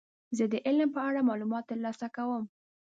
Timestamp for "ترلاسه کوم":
1.71-2.43